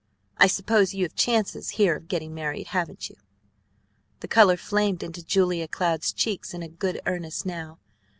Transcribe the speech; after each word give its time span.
I 0.39 0.47
suppose 0.47 0.95
you 0.95 1.03
have 1.03 1.13
chances 1.13 1.69
here 1.77 1.95
of 1.97 2.07
getting 2.07 2.33
married, 2.33 2.69
haven't 2.69 3.07
you?" 3.07 3.17
The 4.21 4.27
color 4.27 4.57
flamed 4.57 5.03
into 5.03 5.23
Julia 5.23 5.67
Cloud's 5.67 6.11
cheeks 6.11 6.55
in 6.55 6.67
good 6.67 6.99
earnest 7.05 7.45
now. 7.45 7.77